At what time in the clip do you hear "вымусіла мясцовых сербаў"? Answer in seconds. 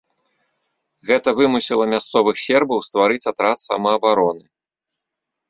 1.39-2.79